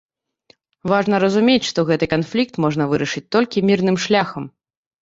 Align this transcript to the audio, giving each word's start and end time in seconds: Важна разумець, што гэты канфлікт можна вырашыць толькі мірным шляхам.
Важна 0.91 1.19
разумець, 1.25 1.59
што 1.69 1.85
гэты 1.91 2.05
канфлікт 2.17 2.53
можна 2.67 2.83
вырашыць 2.95 3.27
толькі 3.39 3.67
мірным 3.73 4.05
шляхам. 4.09 4.55